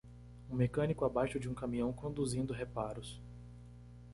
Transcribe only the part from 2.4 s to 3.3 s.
reparos.